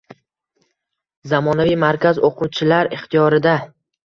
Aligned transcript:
Zamonaviy 1.33 1.77
markaz 1.83 2.21
o‘quvchilar 2.31 2.91
ixtiyorida 2.99 3.55